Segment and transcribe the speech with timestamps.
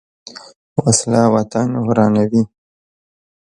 [0.83, 2.41] وسله وطن ورانوي